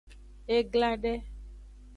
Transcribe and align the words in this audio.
E 0.55 0.57
gla 0.71 0.91
de. 1.03 1.13